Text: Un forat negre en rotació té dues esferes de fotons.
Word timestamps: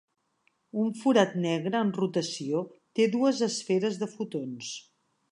Un 0.83 0.87
forat 1.01 1.35
negre 1.43 1.81
en 1.87 1.91
rotació 1.97 2.63
té 2.99 3.07
dues 3.17 3.43
esferes 3.49 4.01
de 4.05 4.09
fotons. 4.15 4.71